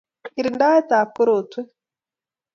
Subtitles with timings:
[0.33, 1.67] Kirindaet ab korotwek